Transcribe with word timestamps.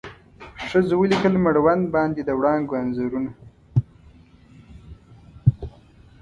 ښځو 0.67 0.95
ولیکل 0.99 1.33
مړوند 1.45 1.83
باندې 1.95 2.21
د 2.23 2.29
وړانګو 2.39 2.73
انځورونه 2.81 3.31